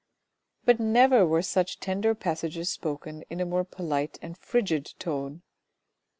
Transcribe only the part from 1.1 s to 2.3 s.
were such tender